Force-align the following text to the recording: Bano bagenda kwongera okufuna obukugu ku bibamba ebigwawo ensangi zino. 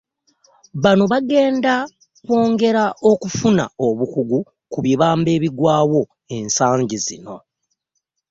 Bano 0.83 1.03
bagenda 1.11 1.73
kwongera 2.25 2.83
okufuna 3.11 3.63
obukugu 3.87 4.39
ku 4.71 4.79
bibamba 4.85 5.29
ebigwawo 5.37 6.01
ensangi 6.37 6.97
zino. 7.05 7.35